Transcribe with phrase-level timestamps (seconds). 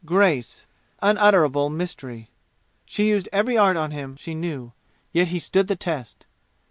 [0.03, 0.65] grace
[1.03, 2.27] unutterable mystery
[2.87, 4.73] she used every art on him she knew.
[5.13, 6.25] Yet he stood the test.